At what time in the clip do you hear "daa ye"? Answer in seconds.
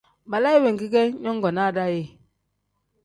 1.75-2.03